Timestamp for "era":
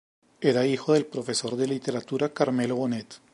0.39-0.65